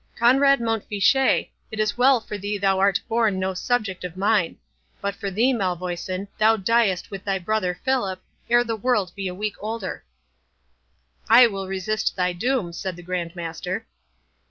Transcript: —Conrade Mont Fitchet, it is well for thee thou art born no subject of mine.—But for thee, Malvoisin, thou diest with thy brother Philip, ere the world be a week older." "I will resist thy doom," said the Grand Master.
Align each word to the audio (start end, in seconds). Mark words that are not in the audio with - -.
—Conrade 0.19 0.59
Mont 0.59 0.83
Fitchet, 0.89 1.51
it 1.69 1.79
is 1.79 1.95
well 1.95 2.19
for 2.19 2.35
thee 2.35 2.57
thou 2.57 2.79
art 2.79 2.99
born 3.07 3.37
no 3.37 3.53
subject 3.53 4.03
of 4.03 4.17
mine.—But 4.17 5.13
for 5.13 5.29
thee, 5.29 5.53
Malvoisin, 5.53 6.27
thou 6.39 6.57
diest 6.57 7.11
with 7.11 7.23
thy 7.23 7.37
brother 7.37 7.79
Philip, 7.85 8.19
ere 8.49 8.63
the 8.63 8.75
world 8.75 9.11
be 9.15 9.27
a 9.27 9.35
week 9.35 9.57
older." 9.59 10.03
"I 11.29 11.45
will 11.45 11.67
resist 11.67 12.15
thy 12.15 12.33
doom," 12.33 12.73
said 12.73 12.95
the 12.95 13.03
Grand 13.03 13.35
Master. 13.35 13.85